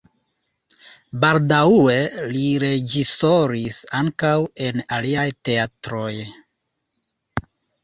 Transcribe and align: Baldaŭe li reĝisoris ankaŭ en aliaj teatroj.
Baldaŭe 1.25 1.97
li 2.31 2.41
reĝisoris 2.63 3.83
ankaŭ 4.01 4.33
en 4.71 4.83
aliaj 4.99 5.29
teatroj. 5.51 6.11